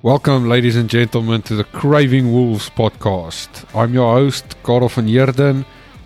Welcome, 0.00 0.48
ladies 0.48 0.76
and 0.76 0.88
gentlemen, 0.88 1.42
to 1.42 1.56
the 1.56 1.64
Craving 1.64 2.32
Wolves 2.32 2.70
podcast. 2.70 3.64
I'm 3.74 3.92
your 3.92 4.14
host, 4.14 4.54
Karel 4.62 4.88
van 4.88 5.08
Yerden, 5.08 5.64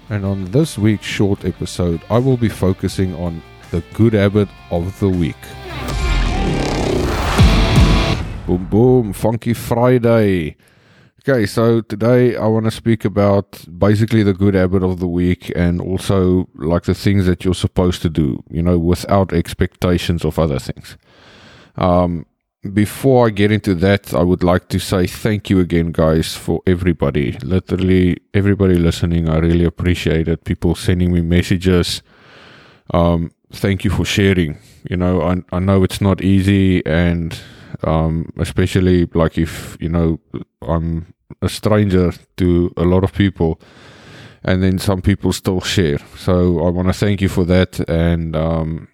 and 0.08 0.24
on 0.24 0.46
this 0.46 0.78
week's 0.78 1.04
short 1.04 1.44
episode, 1.44 2.00
I 2.08 2.16
will 2.18 2.38
be 2.38 2.48
focusing 2.48 3.14
on 3.16 3.42
the 3.72 3.82
good 3.92 4.14
habit 4.14 4.48
of 4.70 4.98
the 5.00 5.10
week. 5.10 5.36
Boom, 8.46 8.66
boom, 8.70 9.12
Funky 9.12 9.52
Friday. 9.52 10.56
Okay, 11.28 11.46
so 11.46 11.82
today 11.82 12.34
I 12.34 12.48
want 12.48 12.64
to 12.64 12.72
speak 12.72 13.04
about 13.04 13.64
basically 13.78 14.24
the 14.24 14.32
good 14.34 14.54
habit 14.54 14.82
of 14.82 14.98
the 14.98 15.06
week 15.06 15.52
and 15.54 15.80
also 15.80 16.48
like 16.56 16.82
the 16.82 16.94
things 16.94 17.26
that 17.26 17.44
you're 17.44 17.54
supposed 17.54 18.02
to 18.02 18.10
do, 18.10 18.42
you 18.50 18.60
know, 18.60 18.76
without 18.76 19.32
expectations 19.32 20.24
of 20.24 20.40
other 20.40 20.58
things. 20.58 20.96
Um, 21.76 22.26
before 22.72 23.28
I 23.28 23.30
get 23.30 23.52
into 23.52 23.76
that, 23.76 24.12
I 24.12 24.24
would 24.24 24.42
like 24.42 24.66
to 24.70 24.80
say 24.80 25.06
thank 25.06 25.48
you 25.48 25.60
again, 25.60 25.92
guys, 25.92 26.34
for 26.34 26.60
everybody. 26.66 27.38
Literally, 27.44 28.16
everybody 28.34 28.74
listening. 28.74 29.28
I 29.28 29.38
really 29.38 29.64
appreciate 29.64 30.26
it. 30.26 30.42
People 30.42 30.74
sending 30.74 31.12
me 31.12 31.20
messages. 31.20 32.02
Um, 32.92 33.30
thank 33.52 33.84
you 33.84 33.90
for 33.92 34.04
sharing. 34.04 34.58
You 34.90 34.96
know, 34.96 35.22
I, 35.22 35.36
I 35.52 35.60
know 35.60 35.84
it's 35.84 36.00
not 36.00 36.20
easy, 36.20 36.84
and 36.84 37.38
um, 37.82 38.32
especially 38.38 39.06
like 39.14 39.38
if, 39.38 39.76
you 39.80 39.88
know, 39.88 40.20
I'm 40.60 41.14
a 41.40 41.48
stranger 41.48 42.12
to 42.36 42.72
a 42.76 42.84
lot 42.84 43.04
of 43.04 43.12
people, 43.12 43.60
and 44.44 44.62
then 44.62 44.78
some 44.78 45.02
people 45.02 45.32
still 45.32 45.60
share. 45.60 45.98
So 46.16 46.64
I 46.66 46.70
want 46.70 46.88
to 46.88 46.94
thank 46.94 47.20
you 47.20 47.28
for 47.28 47.44
that. 47.44 47.80
And, 47.88 48.34
um, 48.34 48.88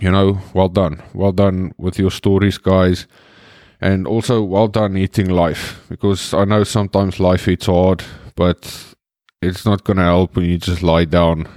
you 0.00 0.10
know, 0.10 0.38
well 0.54 0.68
done. 0.68 1.02
Well 1.14 1.32
done 1.32 1.72
with 1.78 1.98
your 1.98 2.10
stories, 2.10 2.58
guys. 2.58 3.06
And 3.80 4.06
also, 4.06 4.42
well 4.42 4.68
done 4.68 4.96
eating 4.96 5.28
life 5.28 5.84
because 5.88 6.32
I 6.32 6.44
know 6.44 6.62
sometimes 6.62 7.18
life 7.18 7.46
hits 7.46 7.66
hard, 7.66 8.04
but 8.36 8.94
it's 9.42 9.66
not 9.66 9.84
to 9.84 9.94
help 9.94 10.36
when 10.36 10.46
you 10.46 10.58
just 10.58 10.84
lie 10.84 11.04
down 11.04 11.48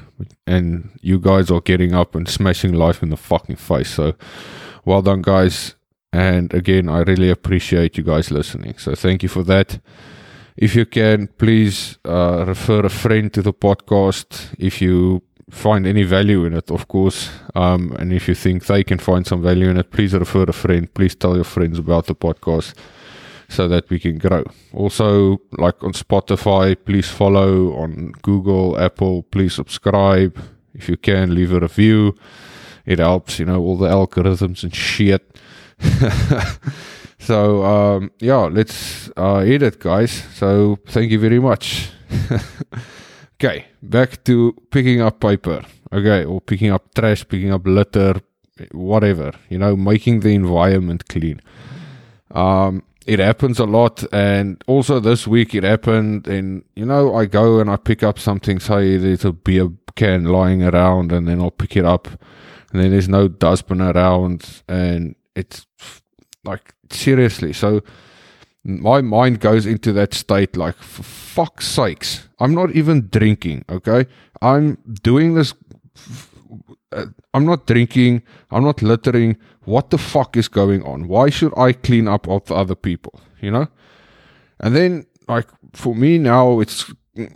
and 0.48 0.90
you 1.02 1.20
guys 1.20 1.52
are 1.52 1.62
getting 1.62 1.94
up 1.94 2.16
and 2.16 2.28
smashing 2.28 2.74
life 2.74 3.04
in 3.04 3.10
the 3.10 3.18
fucking 3.18 3.58
face. 3.58 3.90
So, 3.90 4.16
well 4.86 5.04
done, 5.04 5.22
guys. 5.22 5.76
And 6.16 6.54
again, 6.54 6.88
I 6.88 7.00
really 7.02 7.30
appreciate 7.30 7.98
you 7.98 8.04
guys 8.04 8.32
listening. 8.32 8.78
So, 8.78 8.96
thank 8.96 9.24
you 9.24 9.30
for 9.30 9.44
that. 9.44 9.80
If 10.58 10.76
you 10.76 10.86
can, 10.86 11.28
please 11.28 11.98
uh, 12.06 12.46
refer 12.48 12.86
a 12.86 12.90
friend 12.90 13.34
to 13.34 13.42
the 13.42 13.54
podcast. 13.54 14.56
If 14.58 14.82
you 14.82 15.22
find 15.50 15.86
any 15.86 16.04
value 16.04 16.46
in 16.46 16.54
it, 16.54 16.72
of 16.72 16.88
course. 16.88 17.30
Um, 17.54 17.96
and 18.00 18.14
if 18.14 18.28
you 18.28 18.36
think 18.36 18.66
they 18.66 18.84
can 18.84 19.00
find 19.00 19.28
some 19.28 19.42
value 19.42 19.70
in 19.70 19.78
it, 19.78 19.92
please 19.92 20.14
refer 20.14 20.44
a 20.44 20.54
friend. 20.54 20.92
Please 20.94 21.16
tell 21.16 21.36
your 21.36 21.44
friends 21.44 21.78
about 21.78 22.06
the 22.06 22.16
podcast 22.16 22.74
so 23.50 23.68
that 23.68 23.90
we 23.90 24.00
can 24.00 24.18
grow. 24.18 24.44
Also, 24.74 25.40
like 25.58 25.84
on 25.84 25.94
Spotify, 25.94 26.76
please 26.86 27.10
follow. 27.10 27.76
On 27.76 28.14
Google, 28.22 28.80
Apple, 28.80 29.24
please 29.24 29.54
subscribe. 29.54 30.42
If 30.74 30.90
you 30.90 30.98
can, 30.98 31.36
leave 31.36 31.52
a 31.52 31.60
review. 31.60 32.16
It 32.86 33.00
helps, 33.00 33.40
you 33.40 33.46
know, 33.46 33.62
all 33.62 33.78
the 33.78 33.90
algorithms 33.90 34.64
and 34.64 34.74
shit. 34.74 35.38
so, 37.20 37.64
um, 37.64 38.12
yeah, 38.20 38.48
let's 38.52 39.10
uh, 39.18 39.44
it, 39.46 39.80
guys. 39.80 40.12
So, 40.36 40.78
thank 40.88 41.12
you 41.12 41.20
very 41.20 41.40
much. 41.40 41.90
Okay, 43.36 43.66
back 43.84 44.24
to 44.24 44.56
picking 44.72 45.02
up 45.02 45.20
paper. 45.20 45.62
Okay, 45.92 46.24
or 46.24 46.40
picking 46.40 46.72
up 46.72 46.94
trash, 46.96 47.28
picking 47.28 47.52
up 47.52 47.68
litter, 47.68 48.22
whatever. 48.72 49.34
You 49.50 49.58
know, 49.58 49.76
making 49.76 50.22
the 50.22 50.34
environment 50.34 51.10
clean. 51.10 51.42
Um, 52.32 52.84
it 53.06 53.20
happens 53.20 53.60
a 53.60 53.66
lot, 53.66 54.06
and 54.14 54.64
also 54.68 55.02
this 55.02 55.28
week 55.28 55.54
it 55.54 55.64
happened. 55.64 56.28
And 56.28 56.64
you 56.76 56.86
know, 56.86 57.14
I 57.14 57.26
go 57.26 57.60
and 57.60 57.70
I 57.70 57.76
pick 57.76 58.04
up 58.04 58.20
something. 58.20 58.60
Say 58.60 58.96
there's 58.96 59.26
a 59.26 59.34
beer 59.34 59.70
can 59.96 60.26
lying 60.26 60.64
around, 60.64 61.12
and 61.12 61.28
then 61.28 61.42
I'll 61.42 61.52
pick 61.52 61.76
it 61.76 61.86
up, 61.86 62.08
and 62.72 62.82
then 62.82 62.92
there's 62.92 63.10
no 63.10 63.28
dustbin 63.28 63.82
around, 63.82 64.64
and 64.70 65.16
it's 65.36 65.66
like 66.44 66.74
seriously. 66.90 67.54
So 67.54 67.82
my 68.66 69.02
mind 69.02 69.40
goes 69.40 69.66
into 69.66 69.94
that 69.94 70.14
state 70.14 70.58
like 70.58 70.76
fuck's 70.78 71.68
sakes 71.68 72.28
i'm 72.40 72.56
not 72.56 72.72
even 72.72 73.08
drinking 73.12 73.64
okay? 73.70 74.08
I'm 74.42 74.78
doing 75.04 75.36
this 75.36 75.54
uh, 76.92 77.06
i'm 77.34 77.46
not 77.46 77.68
drinking 77.68 78.24
i'm 78.50 78.64
not 78.64 78.82
littering 78.82 79.38
what 79.66 79.90
the 79.90 79.98
fuck 79.98 80.38
is 80.38 80.48
going 80.48 80.84
on? 80.84 81.08
Why 81.08 81.30
should 81.30 81.54
i 81.58 81.74
clean 81.74 82.08
up 82.08 82.28
after 82.28 82.54
other 82.54 82.76
people? 82.76 83.20
You 83.42 83.52
know? 83.52 83.68
And 84.60 84.76
then 84.76 85.06
like 85.28 85.48
for 85.74 85.96
me 85.96 86.18
now 86.18 86.60
it's 86.60 86.92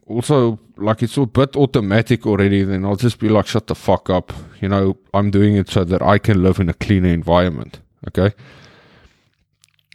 also 0.08 0.60
like 0.78 1.02
it's 1.04 1.18
a 1.18 1.26
bit 1.26 1.56
automatic 1.56 2.26
already 2.26 2.64
then 2.64 2.84
i'll 2.86 2.96
just 2.96 3.18
be 3.18 3.30
like 3.30 3.48
shut 3.48 3.68
the 3.68 3.76
fuck 3.76 4.10
up 4.10 4.34
you 4.62 4.68
know 4.68 4.98
i'm 5.14 5.32
doing 5.32 5.56
it 5.56 5.70
so 5.70 5.84
that 5.84 6.02
i 6.02 6.18
can 6.18 6.44
live 6.44 6.60
in 6.60 6.70
a 6.70 6.74
cleaner 6.74 7.10
environment 7.10 7.80
okay 8.08 8.34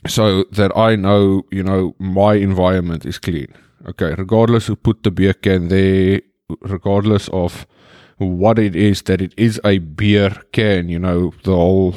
so 0.06 0.44
that 0.52 0.76
I 0.76 0.96
know, 0.96 1.44
you 1.50 1.62
know, 1.62 1.94
my 1.98 2.34
environment 2.34 3.06
is 3.06 3.18
clean. 3.18 3.48
Okay, 3.86 4.14
regardless 4.14 4.66
who 4.66 4.76
put 4.76 5.02
the 5.02 5.10
beer 5.10 5.34
can 5.34 5.68
there, 5.68 6.20
regardless 6.60 7.28
of 7.28 7.66
what 8.18 8.58
it 8.58 8.76
is 8.76 9.02
that 9.02 9.20
it 9.20 9.34
is 9.36 9.60
a 9.64 9.78
beer 9.78 10.30
can, 10.52 10.88
you 10.88 10.98
know, 10.98 11.32
the 11.42 11.54
whole 11.54 11.92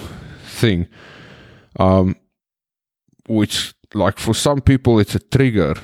thing. 0.45 0.87
Um, 1.79 2.15
which, 3.27 3.73
like, 3.93 4.19
for 4.19 4.33
some 4.33 4.61
people, 4.61 4.99
it's 4.99 5.15
a 5.15 5.19
trigger, 5.19 5.75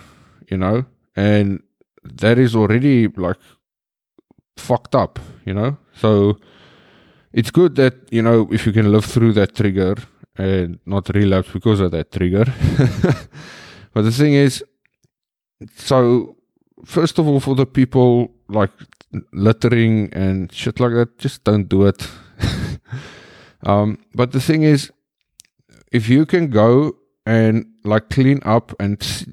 you 0.49 0.57
know, 0.57 0.85
and 1.15 1.61
that 2.03 2.37
is 2.37 2.55
already 2.55 3.07
like 3.09 3.37
fucked 4.57 4.95
up, 4.95 5.19
you 5.45 5.53
know. 5.53 5.77
So 5.95 6.39
it's 7.31 7.51
good 7.51 7.75
that 7.75 7.95
you 8.11 8.21
know 8.21 8.47
if 8.51 8.65
you 8.65 8.71
can 8.71 8.91
live 8.91 9.05
through 9.05 9.33
that 9.33 9.55
trigger 9.55 9.95
and 10.37 10.79
not 10.85 11.09
relapse 11.09 11.51
because 11.51 11.79
of 11.79 11.91
that 11.91 12.11
trigger. 12.11 12.45
but 13.93 14.01
the 14.01 14.11
thing 14.11 14.33
is, 14.33 14.63
so 15.75 16.35
first 16.85 17.19
of 17.19 17.27
all, 17.27 17.39
for 17.39 17.55
the 17.55 17.65
people 17.65 18.31
like 18.47 18.71
littering 19.31 20.11
and 20.13 20.51
shit 20.51 20.79
like 20.79 20.93
that, 20.93 21.17
just 21.17 21.43
don't 21.43 21.69
do 21.69 21.85
it. 21.85 22.07
um, 23.63 23.99
but 24.13 24.31
the 24.31 24.41
thing 24.41 24.63
is, 24.63 24.91
if 25.91 26.09
you 26.09 26.25
can 26.25 26.49
go 26.49 26.95
and 27.25 27.65
like 27.83 28.09
clean 28.09 28.39
up 28.43 28.73
and 28.79 29.25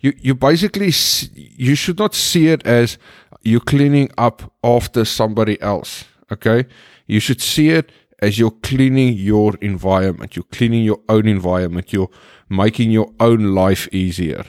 you 0.00 0.12
you 0.18 0.34
basically 0.34 0.90
see, 0.90 1.28
you 1.34 1.74
should 1.74 1.98
not 1.98 2.14
see 2.14 2.48
it 2.48 2.64
as 2.66 2.98
you 3.42 3.58
cleaning 3.58 4.10
up 4.16 4.52
after 4.62 5.04
somebody 5.04 5.60
else 5.60 6.04
okay 6.30 6.64
you 7.06 7.18
should 7.18 7.40
see 7.40 7.70
it 7.70 7.90
as 8.22 8.38
you're 8.38 8.52
cleaning 8.62 9.14
your 9.14 9.56
environment, 9.60 10.36
you're 10.36 10.52
cleaning 10.52 10.84
your 10.84 11.00
own 11.08 11.26
environment, 11.26 11.92
you're 11.92 12.10
making 12.48 12.92
your 12.92 13.12
own 13.18 13.54
life 13.54 13.88
easier. 13.92 14.44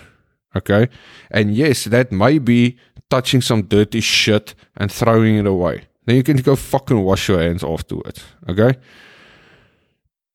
Okay. 0.56 0.88
And 1.32 1.56
yes, 1.56 1.86
that 1.86 2.12
may 2.12 2.38
be 2.38 2.78
touching 3.10 3.42
some 3.42 3.64
dirty 3.64 4.00
shit 4.00 4.54
and 4.78 4.92
throwing 4.92 5.36
it 5.38 5.48
away. 5.48 5.88
Then 6.06 6.16
you 6.16 6.24
can 6.24 6.38
go 6.38 6.56
fucking 6.56 7.02
wash 7.02 7.28
your 7.28 7.42
hands 7.42 7.64
afterwards. 7.64 8.24
Okay. 8.48 8.78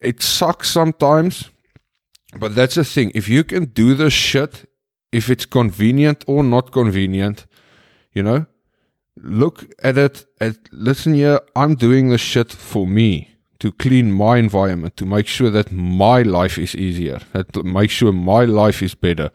It 0.00 0.20
sucks 0.20 0.70
sometimes, 0.70 1.50
but 2.38 2.56
that's 2.56 2.75
the 2.75 2.84
thing. 2.84 3.12
If 3.15 3.28
you 3.28 3.44
can 3.44 3.66
do 3.66 3.94
this 3.94 4.12
shit, 4.12 4.69
if 5.12 5.31
it's 5.31 5.47
convenient 5.47 6.25
or 6.26 6.43
not 6.43 6.73
convenient, 6.73 7.46
you 8.12 8.23
know, 8.23 8.46
look 9.23 9.65
at 9.82 9.99
it 9.99 10.25
at 10.41 10.56
listen 10.73 11.15
here 11.15 11.41
i'm 11.56 11.75
doing 11.75 12.09
this 12.09 12.20
shit 12.20 12.53
for 12.53 12.87
me 12.87 13.29
to 13.59 13.73
clean 13.73 14.12
my 14.12 14.37
environment 14.37 14.97
to 14.97 15.05
make 15.05 15.26
sure 15.26 15.50
that 15.50 15.73
my 15.73 16.23
life 16.23 16.59
is 16.59 16.75
easier 16.75 17.20
that 17.32 17.65
make 17.65 17.91
sure 17.91 18.12
my 18.12 18.44
life 18.44 18.82
is 18.82 18.94
better 18.94 19.31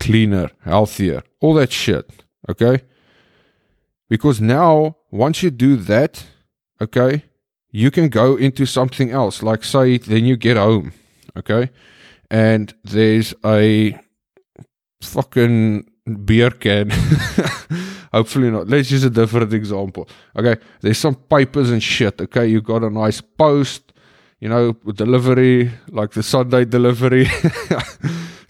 cleaner 0.00 0.50
healthier 0.64 1.22
all 1.40 1.54
that 1.54 1.72
shit 1.72 2.24
okay? 2.48 2.82
Because 4.08 4.40
now 4.40 4.96
once 5.10 5.42
you 5.42 5.50
do 5.50 5.76
that 5.76 6.24
okay 6.80 7.24
you 7.70 7.90
can 7.90 8.08
go 8.08 8.36
into 8.36 8.66
something 8.66 9.10
else 9.10 9.42
like 9.42 9.64
say 9.64 9.98
then 9.98 10.24
you 10.24 10.36
get 10.36 10.56
home 10.56 10.92
okay? 11.36 11.70
And 12.30 12.74
there's 12.82 13.34
a 13.44 13.98
fucking 15.00 15.88
beer 16.24 16.50
can 16.50 16.90
Hopefully 18.12 18.48
not. 18.48 18.68
Let's 18.68 18.92
use 18.92 19.02
a 19.02 19.10
different 19.10 19.52
example. 19.52 20.08
Okay, 20.38 20.54
there's 20.80 20.98
some 20.98 21.16
papers 21.16 21.70
and 21.70 21.82
shit. 21.82 22.20
Okay, 22.20 22.46
you 22.46 22.60
got 22.60 22.84
a 22.84 22.90
nice 22.90 23.20
post, 23.20 23.92
you 24.38 24.48
know, 24.48 24.72
delivery, 24.94 25.72
like 25.88 26.12
the 26.12 26.22
Sunday 26.22 26.64
delivery. 26.64 27.26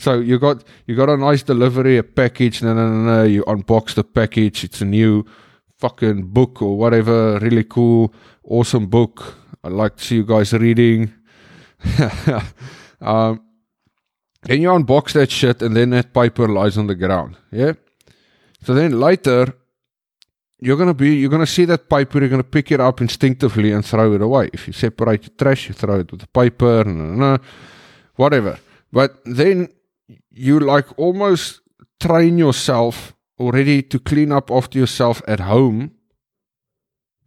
So 0.04 0.20
you 0.20 0.38
got 0.38 0.64
you 0.86 0.96
got 0.96 1.08
a 1.08 1.16
nice 1.16 1.42
delivery, 1.42 1.96
a 1.96 2.02
package. 2.02 2.62
No, 2.62 2.74
no, 2.74 2.90
no, 2.90 3.00
no. 3.10 3.24
You 3.24 3.42
unbox 3.44 3.94
the 3.94 4.04
package. 4.04 4.62
It's 4.62 4.82
a 4.82 4.84
new 4.84 5.24
fucking 5.78 6.26
book 6.26 6.60
or 6.60 6.76
whatever. 6.76 7.38
Really 7.38 7.64
cool, 7.64 8.12
awesome 8.42 8.86
book. 8.86 9.34
I 9.64 9.68
like 9.68 9.96
to 9.96 10.04
see 10.04 10.16
you 10.16 10.26
guys 10.26 10.52
reading. 10.52 11.14
um, 13.00 13.40
then 14.44 14.62
you 14.62 14.68
unbox 14.68 15.12
that 15.12 15.30
shit, 15.30 15.62
and 15.62 15.76
then 15.76 15.90
that 15.90 16.12
paper 16.12 16.48
lies 16.48 16.76
on 16.76 16.86
the 16.86 16.94
ground. 16.94 17.36
Yeah. 17.50 17.72
So 18.62 18.74
then 18.74 18.98
later, 19.00 19.54
you're 20.60 20.76
gonna 20.76 20.94
be 20.94 21.16
you're 21.16 21.30
gonna 21.30 21.46
see 21.46 21.64
that 21.66 21.88
paper. 21.88 22.20
You're 22.20 22.28
gonna 22.28 22.42
pick 22.42 22.70
it 22.70 22.80
up 22.80 23.00
instinctively 23.00 23.72
and 23.72 23.84
throw 23.84 24.14
it 24.14 24.22
away. 24.22 24.50
If 24.52 24.66
you 24.66 24.72
separate 24.72 25.22
the 25.22 25.30
trash, 25.30 25.68
you 25.68 25.74
throw 25.74 26.00
it 26.00 26.10
with 26.10 26.20
the 26.20 26.28
paper. 26.28 27.38
Whatever. 28.16 28.58
But 28.92 29.18
then 29.24 29.68
you 30.30 30.60
like 30.60 30.86
almost 30.98 31.60
train 32.00 32.38
yourself 32.38 33.14
already 33.38 33.82
to 33.82 33.98
clean 33.98 34.30
up 34.30 34.50
after 34.50 34.78
yourself 34.78 35.20
at 35.26 35.40
home 35.40 35.92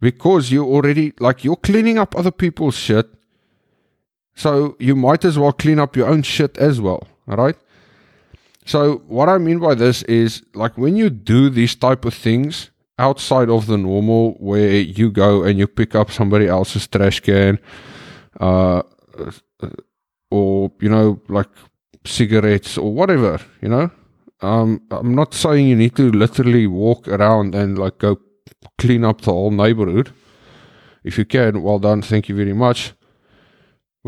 because 0.00 0.50
you 0.50 0.64
already 0.64 1.12
like 1.20 1.44
you're 1.44 1.56
cleaning 1.56 1.98
up 1.98 2.16
other 2.16 2.30
people's 2.30 2.76
shit 2.76 3.06
so 4.38 4.76
you 4.78 4.94
might 4.94 5.24
as 5.24 5.36
well 5.36 5.52
clean 5.52 5.80
up 5.80 5.96
your 5.96 6.06
own 6.06 6.22
shit 6.22 6.56
as 6.58 6.80
well 6.80 7.06
all 7.26 7.36
right 7.36 7.56
so 8.64 8.98
what 9.08 9.28
i 9.28 9.36
mean 9.36 9.58
by 9.58 9.74
this 9.74 10.02
is 10.04 10.42
like 10.54 10.78
when 10.78 10.94
you 10.96 11.10
do 11.10 11.50
these 11.50 11.74
type 11.74 12.04
of 12.04 12.14
things 12.14 12.70
outside 12.98 13.50
of 13.50 13.66
the 13.66 13.76
normal 13.76 14.34
where 14.34 14.76
you 14.76 15.10
go 15.10 15.42
and 15.42 15.58
you 15.58 15.66
pick 15.66 15.94
up 15.94 16.10
somebody 16.10 16.46
else's 16.46 16.86
trash 16.86 17.20
can 17.20 17.58
uh 18.40 18.82
or 20.30 20.70
you 20.80 20.88
know 20.88 21.20
like 21.28 21.50
cigarettes 22.04 22.78
or 22.78 22.92
whatever 22.92 23.40
you 23.60 23.68
know? 23.68 23.90
Um 24.40 24.80
i'm 24.92 25.14
not 25.16 25.34
saying 25.34 25.66
you 25.66 25.76
need 25.76 25.96
to 25.96 26.12
literally 26.12 26.66
walk 26.68 27.08
around 27.08 27.56
and 27.56 27.76
like 27.76 27.98
go 27.98 28.20
clean 28.76 29.04
up 29.04 29.20
the 29.22 29.32
whole 29.32 29.50
neighborhood. 29.50 30.12
If 31.02 31.18
you 31.18 31.24
can 31.24 31.62
well 31.62 31.80
done 31.80 32.02
thank 32.02 32.28
you 32.28 32.36
very 32.36 32.52
much 32.52 32.94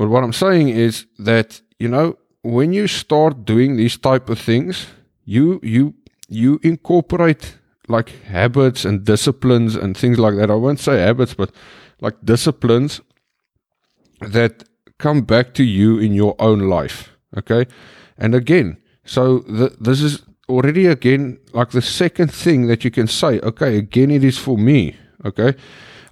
but 0.01 0.09
what 0.09 0.25
i'm 0.25 0.37
saying 0.45 0.69
is 0.87 1.07
that 1.31 1.61
you 1.79 1.91
know 1.95 2.07
when 2.59 2.73
you 2.73 2.87
start 2.87 3.45
doing 3.45 3.77
these 3.77 3.97
type 4.09 4.33
of 4.35 4.39
things 4.39 4.87
you 5.37 5.61
you 5.63 5.95
you 6.29 6.59
incorporate 6.63 7.45
like 7.89 8.11
habits 8.25 8.85
and 8.85 9.05
disciplines 9.05 9.77
and 9.77 9.97
things 9.97 10.19
like 10.19 10.37
that 10.41 10.51
i 10.51 10.59
won't 10.65 10.81
say 10.81 10.99
habits 11.09 11.35
but 11.35 11.51
like 12.01 12.17
disciplines 12.25 13.01
that 14.21 14.65
come 15.01 15.23
back 15.23 15.55
to 15.55 15.65
you 15.65 15.99
in 15.99 16.13
your 16.15 16.37
own 16.39 16.61
life. 16.69 17.17
Okay. 17.37 17.67
And 18.19 18.35
again, 18.35 18.77
so 19.05 19.41
the, 19.41 19.77
this 19.81 20.03
is 20.03 20.23
already 20.49 20.87
again 20.87 21.39
like 21.53 21.71
the 21.71 21.83
second 21.83 22.33
thing 22.33 22.67
that 22.69 22.85
you 22.85 22.91
can 22.91 23.07
say, 23.07 23.41
okay, 23.41 23.79
again, 23.79 24.11
it 24.11 24.23
is 24.23 24.39
for 24.39 24.59
me. 24.59 24.97
Okay. 25.25 25.55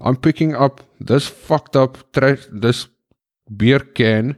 I'm 0.01 0.17
picking 0.17 0.55
up 0.55 0.81
this 1.01 1.27
fucked 1.27 1.77
up 1.77 2.13
trash, 2.13 2.47
this 2.51 2.89
beer 3.57 3.81
can 3.81 4.37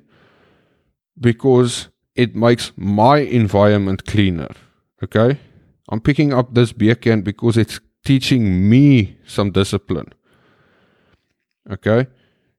because 1.19 1.89
it 2.15 2.35
makes 2.35 2.73
my 2.77 3.19
environment 3.19 4.05
cleaner. 4.07 4.51
Okay. 5.03 5.39
I'm 5.89 6.01
picking 6.01 6.33
up 6.33 6.55
this 6.55 6.73
beer 6.73 6.95
can 6.95 7.23
because 7.23 7.57
it's 7.57 7.81
teaching 8.05 8.69
me 8.69 9.19
some 9.27 9.51
discipline. 9.51 10.13
Okay. 11.71 12.07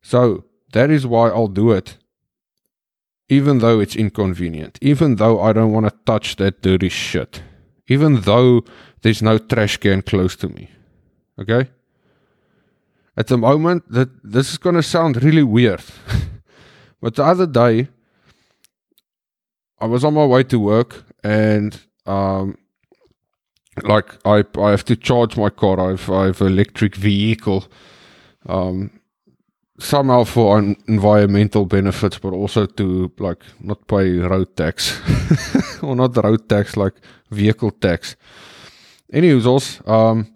So 0.01 0.45
that 0.73 0.89
is 0.89 1.05
why 1.05 1.29
I'll 1.29 1.47
do 1.47 1.71
it. 1.71 1.97
Even 3.29 3.59
though 3.59 3.79
it's 3.79 3.95
inconvenient. 3.95 4.77
Even 4.81 5.15
though 5.15 5.41
I 5.41 5.53
don't 5.53 5.71
want 5.71 5.87
to 5.87 5.95
touch 6.05 6.35
that 6.35 6.61
dirty 6.61 6.89
shit. 6.89 7.41
Even 7.87 8.21
though 8.21 8.63
there's 9.01 9.21
no 9.21 9.37
trash 9.37 9.77
can 9.77 10.01
close 10.01 10.35
to 10.37 10.49
me. 10.49 10.69
Okay? 11.39 11.69
At 13.17 13.27
the 13.27 13.37
moment, 13.37 13.91
that 13.91 14.09
this 14.23 14.51
is 14.51 14.57
going 14.57 14.75
to 14.75 14.83
sound 14.83 15.23
really 15.23 15.43
weird. 15.43 15.83
but 17.01 17.15
the 17.15 17.23
other 17.23 17.47
day, 17.47 17.87
I 19.79 19.85
was 19.85 20.03
on 20.03 20.13
my 20.13 20.25
way 20.25 20.43
to 20.43 20.59
work 20.59 21.03
and 21.23 21.79
um, 22.05 22.57
like 23.83 24.15
I 24.25 24.43
I 24.59 24.71
have 24.71 24.85
to 24.85 24.95
charge 24.95 25.37
my 25.37 25.49
car. 25.49 25.79
I 25.79 25.89
have, 25.91 26.09
I 26.09 26.25
have 26.25 26.41
electric 26.41 26.95
vehicle. 26.95 27.65
Um, 28.47 29.01
somehow 29.79 30.23
for 30.23 30.59
environmental 30.59 31.65
benefits, 31.65 32.19
but 32.19 32.33
also 32.33 32.65
to 32.65 33.11
like 33.17 33.43
not 33.59 33.87
pay 33.87 34.17
road 34.19 34.55
tax 34.55 34.99
or 35.81 35.95
not 35.95 36.13
the 36.13 36.21
road 36.21 36.47
tax, 36.47 36.77
like 36.77 36.93
vehicle 37.31 37.71
tax. 37.71 38.15
Anyways, 39.11 39.81
um, 39.87 40.33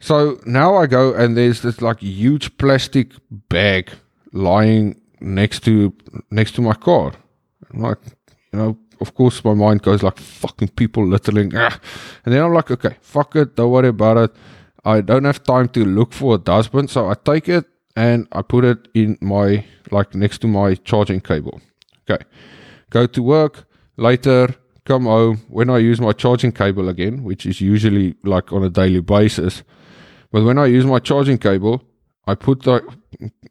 so 0.00 0.38
now 0.44 0.76
I 0.76 0.86
go 0.86 1.14
and 1.14 1.36
there's 1.36 1.62
this 1.62 1.80
like 1.80 2.00
huge 2.00 2.56
plastic 2.58 3.12
bag 3.30 3.90
lying 4.32 5.00
next 5.20 5.64
to 5.64 5.92
next 6.30 6.54
to 6.56 6.62
my 6.62 6.74
car. 6.74 7.12
I'm 7.72 7.80
like, 7.80 7.98
you 8.52 8.58
know, 8.58 8.78
of 9.00 9.14
course 9.14 9.44
my 9.44 9.54
mind 9.54 9.82
goes 9.82 10.02
like 10.02 10.18
fucking 10.18 10.68
people 10.68 11.06
littering, 11.06 11.52
ah. 11.56 11.78
and 12.24 12.34
then 12.34 12.42
I'm 12.42 12.52
like, 12.52 12.70
okay, 12.70 12.96
fuck 13.00 13.36
it, 13.36 13.56
don't 13.56 13.70
worry 13.70 13.88
about 13.88 14.16
it. 14.16 14.30
I 14.84 15.00
don't 15.00 15.24
have 15.24 15.42
time 15.42 15.68
to 15.70 15.84
look 15.84 16.12
for 16.12 16.36
a 16.36 16.38
dustbin, 16.38 16.88
so 16.88 17.10
I 17.10 17.14
take 17.14 17.48
it 17.48 17.64
and 17.96 18.28
I 18.30 18.42
put 18.42 18.64
it 18.64 18.88
in 18.94 19.18
my 19.20 19.64
like 19.90 20.14
next 20.14 20.38
to 20.42 20.46
my 20.48 20.74
charging 20.74 21.20
cable. 21.20 21.60
Okay. 22.08 22.22
Go 22.90 23.06
to 23.06 23.22
work 23.22 23.66
later, 23.96 24.54
come 24.84 25.06
home. 25.06 25.40
When 25.48 25.70
I 25.70 25.78
use 25.78 26.00
my 26.00 26.12
charging 26.12 26.52
cable 26.52 26.88
again, 26.88 27.24
which 27.24 27.46
is 27.46 27.60
usually 27.60 28.14
like 28.22 28.52
on 28.52 28.62
a 28.62 28.70
daily 28.70 29.00
basis, 29.00 29.62
but 30.30 30.44
when 30.44 30.58
I 30.58 30.66
use 30.66 30.84
my 30.84 30.98
charging 30.98 31.38
cable, 31.38 31.82
I 32.26 32.34
put 32.34 32.62
that 32.62 32.82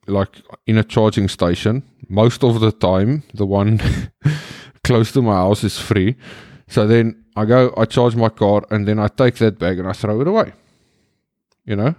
like 0.07 0.41
in 0.67 0.77
a 0.77 0.83
charging 0.83 1.27
station. 1.27 1.83
Most 2.09 2.43
of 2.43 2.59
the 2.59 2.71
time, 2.71 3.23
the 3.33 3.45
one 3.45 3.79
close 4.83 5.11
to 5.13 5.21
my 5.21 5.35
house 5.35 5.63
is 5.63 5.79
free. 5.79 6.15
So 6.67 6.85
then 6.87 7.23
I 7.35 7.45
go, 7.45 7.73
I 7.77 7.85
charge 7.85 8.15
my 8.15 8.29
car, 8.29 8.63
and 8.69 8.87
then 8.87 8.99
I 8.99 9.07
take 9.07 9.35
that 9.35 9.59
bag 9.59 9.79
and 9.79 9.87
I 9.87 9.93
throw 9.93 10.21
it 10.21 10.27
away. 10.27 10.53
You 11.65 11.75
know, 11.75 11.95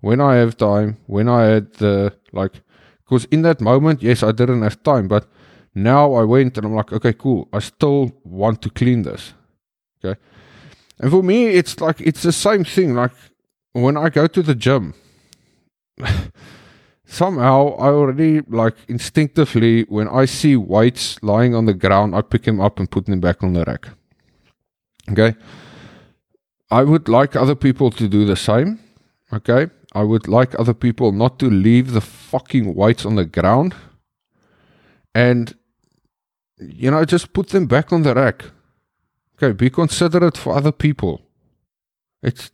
when 0.00 0.20
I 0.20 0.36
have 0.36 0.56
time, 0.56 0.98
when 1.06 1.28
I 1.28 1.44
had 1.44 1.72
the 1.74 2.12
like, 2.32 2.60
because 3.04 3.24
in 3.26 3.42
that 3.42 3.60
moment, 3.60 4.02
yes, 4.02 4.22
I 4.22 4.32
didn't 4.32 4.62
have 4.62 4.82
time, 4.82 5.08
but 5.08 5.26
now 5.74 6.14
I 6.14 6.24
went 6.24 6.56
and 6.56 6.66
I'm 6.66 6.74
like, 6.74 6.92
okay, 6.92 7.12
cool. 7.12 7.48
I 7.52 7.60
still 7.60 8.12
want 8.24 8.62
to 8.62 8.70
clean 8.70 9.02
this. 9.02 9.34
Okay. 10.04 10.18
And 10.98 11.10
for 11.10 11.22
me, 11.22 11.46
it's 11.46 11.80
like, 11.80 12.00
it's 12.00 12.22
the 12.22 12.32
same 12.32 12.64
thing. 12.64 12.94
Like 12.94 13.12
when 13.72 13.96
I 13.96 14.10
go 14.10 14.26
to 14.26 14.42
the 14.42 14.54
gym, 14.54 14.94
somehow 17.10 17.76
I 17.76 17.88
already 17.88 18.40
like 18.42 18.76
instinctively, 18.88 19.82
when 19.88 20.08
I 20.08 20.24
see 20.26 20.56
weights 20.56 21.22
lying 21.22 21.54
on 21.54 21.66
the 21.66 21.74
ground, 21.74 22.14
I 22.14 22.22
pick 22.22 22.44
them 22.44 22.60
up 22.60 22.78
and 22.78 22.90
put 22.90 23.06
them 23.06 23.20
back 23.20 23.42
on 23.42 23.52
the 23.52 23.64
rack. 23.64 23.88
Okay. 25.10 25.34
I 26.70 26.84
would 26.84 27.08
like 27.08 27.34
other 27.34 27.56
people 27.56 27.90
to 27.90 28.08
do 28.08 28.24
the 28.24 28.36
same. 28.36 28.78
Okay. 29.32 29.68
I 29.92 30.04
would 30.04 30.28
like 30.28 30.58
other 30.58 30.74
people 30.74 31.10
not 31.10 31.38
to 31.40 31.50
leave 31.50 31.92
the 31.92 32.00
fucking 32.00 32.74
weights 32.74 33.04
on 33.04 33.16
the 33.16 33.24
ground 33.24 33.74
and, 35.14 35.56
you 36.58 36.90
know, 36.90 37.04
just 37.04 37.32
put 37.32 37.48
them 37.48 37.66
back 37.66 37.92
on 37.92 38.02
the 38.02 38.14
rack. 38.14 38.44
Okay, 39.34 39.52
be 39.52 39.70
considerate 39.70 40.36
for 40.36 40.54
other 40.54 40.70
people. 40.70 41.22
It's, 42.22 42.50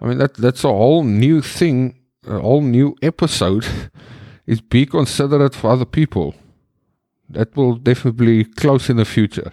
I 0.00 0.06
mean, 0.06 0.18
that 0.18 0.34
that's 0.34 0.64
a 0.64 0.68
whole 0.68 1.02
new 1.02 1.42
thing, 1.42 1.98
a 2.26 2.40
whole 2.40 2.62
new 2.62 2.96
episode 3.02 3.66
is 4.46 4.60
be 4.60 4.86
considerate 4.86 5.54
for 5.54 5.70
other 5.70 5.84
people. 5.84 6.34
That 7.30 7.54
will 7.56 7.76
definitely 7.76 8.44
close 8.44 8.88
in 8.88 8.96
the 8.96 9.04
future. 9.04 9.52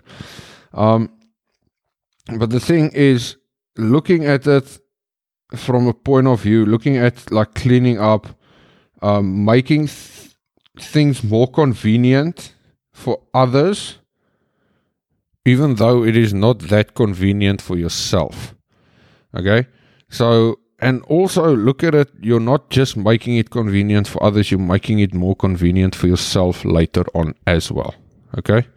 Um, 0.73 1.09
but 2.37 2.49
the 2.49 2.59
thing 2.59 2.91
is, 2.93 3.37
looking 3.77 4.25
at 4.25 4.47
it 4.47 4.79
from 5.55 5.87
a 5.87 5.93
point 5.93 6.27
of 6.27 6.41
view, 6.41 6.65
looking 6.65 6.97
at 6.97 7.31
like 7.31 7.53
cleaning 7.53 7.99
up, 7.99 8.27
um, 9.01 9.45
making 9.45 9.87
th- 9.87 10.35
things 10.79 11.23
more 11.23 11.47
convenient 11.47 12.53
for 12.93 13.21
others, 13.33 13.99
even 15.45 15.75
though 15.75 16.03
it 16.03 16.15
is 16.15 16.33
not 16.33 16.59
that 16.59 16.95
convenient 16.95 17.61
for 17.61 17.77
yourself. 17.77 18.55
Okay, 19.35 19.67
so 20.09 20.59
and 20.79 21.01
also 21.03 21.55
look 21.55 21.83
at 21.83 21.95
it, 21.95 22.09
you're 22.21 22.39
not 22.39 22.69
just 22.69 22.97
making 22.97 23.37
it 23.37 23.49
convenient 23.49 24.07
for 24.07 24.21
others, 24.23 24.51
you're 24.51 24.59
making 24.59 24.99
it 24.99 25.13
more 25.13 25.35
convenient 25.35 25.95
for 25.95 26.07
yourself 26.07 26.65
later 26.65 27.05
on 27.13 27.35
as 27.47 27.71
well. 27.71 27.95
Okay. 28.37 28.67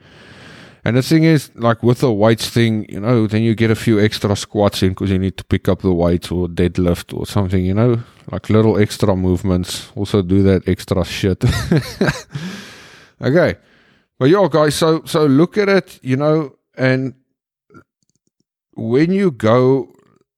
And 0.85 0.97
the 0.97 1.03
thing 1.03 1.25
is, 1.25 1.51
like 1.57 1.83
with 1.83 1.99
the 1.99 2.13
weights 2.13 2.49
thing, 2.49 2.87
you 2.89 3.01
know, 3.01 3.27
then 3.27 3.43
you 3.43 3.55
get 3.55 3.71
a 3.71 3.75
few 3.75 4.01
extra 4.01 4.35
squats 4.37 4.83
in 4.83 4.91
because 4.91 5.11
you 5.11 5.19
need 5.19 5.37
to 5.37 5.45
pick 5.45 5.69
up 5.69 5.83
the 5.83 5.93
weights 5.93 6.31
or 6.31 6.47
deadlift 6.47 7.17
or 7.17 7.27
something, 7.27 7.65
you 7.65 7.75
know, 7.75 8.01
like 8.31 8.49
little 8.49 8.79
extra 8.79 9.17
movements. 9.17 9.91
Also 9.97 10.23
do 10.23 10.43
that 10.45 10.69
extra 10.69 11.05
shit. 11.05 11.45
okay. 13.21 13.57
But 14.19 14.31
yeah, 14.31 14.49
guys, 14.51 14.77
so 14.77 15.03
so 15.05 15.27
look 15.27 15.59
at 15.59 15.69
it, 15.69 15.99
you 16.03 16.17
know, 16.17 16.57
and 16.77 17.15
when 18.75 19.11
you 19.13 19.31
go, 19.33 19.93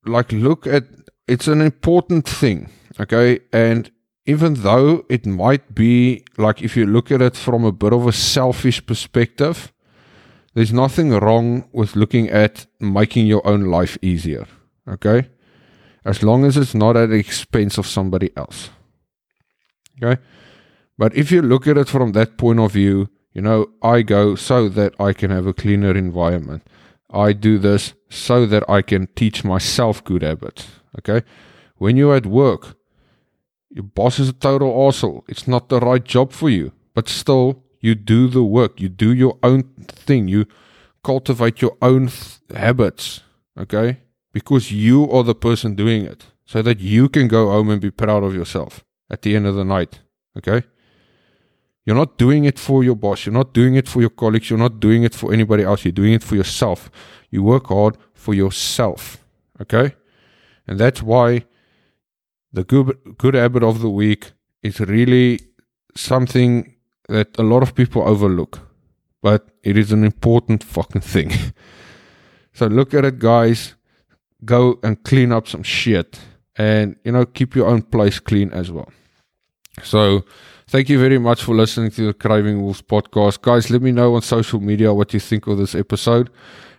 like, 0.06 0.32
look 0.32 0.66
at 0.66 0.84
it's 1.30 1.46
an 1.46 1.60
important 1.60 2.28
thing, 2.28 2.68
okay, 2.98 3.38
and 3.52 3.90
even 4.26 4.54
though 4.54 5.04
it 5.08 5.24
might 5.26 5.74
be 5.74 6.24
like 6.36 6.60
if 6.60 6.76
you 6.76 6.86
look 6.86 7.12
at 7.12 7.22
it 7.22 7.36
from 7.36 7.64
a 7.64 7.72
bit 7.72 7.92
of 7.92 8.06
a 8.06 8.12
selfish 8.12 8.84
perspective, 8.84 9.72
there's 10.54 10.72
nothing 10.72 11.10
wrong 11.10 11.68
with 11.72 11.94
looking 11.94 12.28
at 12.28 12.66
making 12.80 13.26
your 13.26 13.46
own 13.46 13.62
life 13.66 13.96
easier, 14.02 14.46
okay, 14.88 15.28
as 16.04 16.22
long 16.22 16.44
as 16.44 16.56
it's 16.56 16.74
not 16.74 16.96
at 16.96 17.10
the 17.10 17.16
expense 17.16 17.78
of 17.78 17.86
somebody 17.86 18.30
else, 18.36 18.70
okay. 20.02 20.20
But 20.98 21.14
if 21.14 21.30
you 21.30 21.42
look 21.42 21.66
at 21.68 21.78
it 21.78 21.88
from 21.88 22.12
that 22.12 22.36
point 22.36 22.58
of 22.58 22.72
view, 22.72 23.08
you 23.32 23.40
know, 23.40 23.68
I 23.82 24.02
go 24.02 24.34
so 24.34 24.68
that 24.68 25.00
I 25.00 25.12
can 25.12 25.30
have 25.30 25.46
a 25.46 25.54
cleaner 25.54 25.96
environment. 25.96 26.62
I 27.12 27.32
do 27.32 27.58
this 27.58 27.94
so 28.08 28.46
that 28.46 28.68
I 28.68 28.82
can 28.82 29.08
teach 29.16 29.44
myself 29.44 30.02
good 30.04 30.22
habits. 30.22 30.66
Okay. 30.98 31.24
When 31.76 31.96
you're 31.96 32.16
at 32.16 32.26
work, 32.26 32.76
your 33.70 33.84
boss 33.84 34.18
is 34.18 34.28
a 34.28 34.32
total 34.32 34.86
asshole. 34.86 35.24
It's 35.28 35.46
not 35.46 35.68
the 35.68 35.80
right 35.80 36.04
job 36.04 36.32
for 36.32 36.50
you, 36.50 36.72
but 36.94 37.08
still, 37.08 37.64
you 37.80 37.94
do 37.94 38.28
the 38.28 38.42
work. 38.42 38.80
You 38.80 38.88
do 38.88 39.12
your 39.14 39.38
own 39.42 39.62
thing. 39.86 40.28
You 40.28 40.46
cultivate 41.02 41.62
your 41.62 41.76
own 41.80 42.08
th- 42.08 42.40
habits. 42.54 43.20
Okay. 43.58 44.00
Because 44.32 44.70
you 44.70 45.10
are 45.10 45.24
the 45.24 45.34
person 45.34 45.74
doing 45.74 46.04
it 46.04 46.26
so 46.44 46.62
that 46.62 46.80
you 46.80 47.08
can 47.08 47.28
go 47.28 47.50
home 47.50 47.70
and 47.70 47.80
be 47.80 47.90
proud 47.90 48.22
of 48.22 48.34
yourself 48.34 48.84
at 49.08 49.22
the 49.22 49.34
end 49.34 49.46
of 49.46 49.54
the 49.54 49.64
night. 49.64 50.00
Okay. 50.36 50.66
You're 51.84 51.96
not 51.96 52.18
doing 52.18 52.44
it 52.44 52.58
for 52.58 52.84
your 52.84 52.94
boss. 52.94 53.26
You're 53.26 53.32
not 53.32 53.52
doing 53.52 53.74
it 53.74 53.88
for 53.88 54.00
your 54.00 54.10
colleagues. 54.10 54.50
You're 54.50 54.58
not 54.58 54.80
doing 54.80 55.02
it 55.02 55.14
for 55.14 55.32
anybody 55.32 55.64
else. 55.64 55.84
You're 55.84 55.92
doing 55.92 56.12
it 56.12 56.22
for 56.22 56.36
yourself. 56.36 56.90
You 57.30 57.42
work 57.42 57.68
hard 57.68 57.96
for 58.14 58.34
yourself. 58.34 59.24
Okay? 59.60 59.94
And 60.66 60.78
that's 60.78 61.02
why 61.02 61.44
the 62.52 62.64
good, 62.64 62.96
good 63.16 63.34
habit 63.34 63.62
of 63.62 63.80
the 63.80 63.90
week 63.90 64.32
is 64.62 64.80
really 64.80 65.40
something 65.96 66.74
that 67.08 67.38
a 67.38 67.42
lot 67.42 67.62
of 67.62 67.74
people 67.74 68.02
overlook. 68.06 68.60
But 69.22 69.48
it 69.62 69.76
is 69.76 69.92
an 69.92 70.04
important 70.04 70.62
fucking 70.64 71.02
thing. 71.02 71.32
so 72.52 72.66
look 72.66 72.94
at 72.94 73.04
it, 73.04 73.18
guys. 73.18 73.74
Go 74.44 74.78
and 74.82 75.02
clean 75.02 75.32
up 75.32 75.48
some 75.48 75.62
shit. 75.62 76.20
And, 76.56 76.96
you 77.04 77.12
know, 77.12 77.24
keep 77.24 77.54
your 77.54 77.66
own 77.66 77.82
place 77.82 78.18
clean 78.18 78.50
as 78.52 78.70
well. 78.70 78.90
So, 79.84 80.24
Thank 80.70 80.88
you 80.88 81.00
very 81.00 81.18
much 81.18 81.42
for 81.42 81.52
listening 81.52 81.90
to 81.90 82.06
the 82.06 82.14
Craving 82.14 82.62
Wolves 82.62 82.80
podcast. 82.80 83.42
Guys, 83.42 83.70
let 83.70 83.82
me 83.82 83.90
know 83.90 84.14
on 84.14 84.22
social 84.22 84.60
media 84.60 84.94
what 84.94 85.12
you 85.12 85.18
think 85.18 85.48
of 85.48 85.58
this 85.58 85.74
episode. 85.74 86.30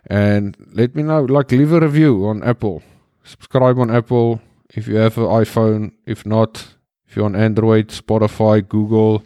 And 0.08 0.56
let 0.72 0.96
me 0.96 1.04
know, 1.04 1.26
like, 1.26 1.52
leave 1.52 1.74
a 1.74 1.82
review 1.82 2.26
on 2.26 2.42
Apple. 2.42 2.82
Subscribe 3.26 3.78
on 3.80 3.94
Apple 3.94 4.40
if 4.70 4.88
you 4.88 4.96
have 4.96 5.18
an 5.18 5.26
iPhone. 5.26 5.92
If 6.06 6.26
not, 6.26 6.66
if 7.06 7.18
you're 7.18 7.26
on 7.26 7.36
Android, 7.36 7.90
Spotify, 7.90 8.66
Google, 8.66 9.26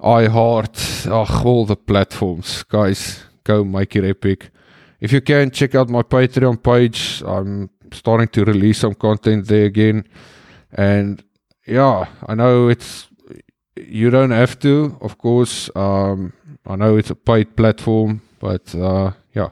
iHeart, 0.00 1.06
oh, 1.10 1.42
all 1.44 1.66
the 1.66 1.76
platforms. 1.76 2.62
Guys, 2.62 3.22
go 3.44 3.64
make 3.64 3.94
it 3.96 4.04
epic. 4.04 4.48
If 4.98 5.12
you 5.12 5.20
can, 5.20 5.50
check 5.50 5.74
out 5.74 5.90
my 5.90 6.02
Patreon 6.02 6.62
page. 6.62 7.22
I'm 7.26 7.68
starting 7.92 8.28
to 8.28 8.46
release 8.46 8.78
some 8.78 8.94
content 8.94 9.46
there 9.46 9.66
again. 9.66 10.08
And 10.72 11.22
yeah, 11.68 12.06
I 12.26 12.34
know 12.34 12.68
it's 12.68 13.08
you 13.76 14.10
don't 14.10 14.30
have 14.30 14.58
to, 14.60 14.96
of 15.00 15.18
course. 15.18 15.70
Um, 15.76 16.32
I 16.66 16.76
know 16.76 16.96
it's 16.96 17.10
a 17.10 17.14
paid 17.14 17.56
platform, 17.56 18.20
but 18.40 18.74
uh, 18.74 19.12
yeah, 19.34 19.50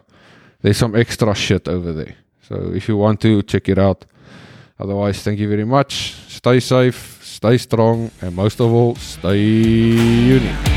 there's 0.63 0.77
some 0.77 0.95
extra 0.97 1.35
shit 1.35 1.69
over 1.69 1.93
there. 1.93 2.17
So 2.43 2.73
if 2.75 2.89
you 2.89 2.97
want 2.97 3.21
to, 3.23 3.43
check 3.43 3.69
it 3.69 3.79
out. 3.79 4.05
Otherwise, 4.79 5.23
thank 5.23 5.39
you 5.39 5.49
very 5.49 5.65
much. 5.65 6.15
Stay 6.29 6.61
safe, 6.61 7.21
stay 7.23 7.59
strong, 7.59 8.11
and 8.21 8.35
most 8.37 8.61
of 8.61 8.73
all, 8.73 8.95
stay 8.97 9.39
unique. 9.39 10.76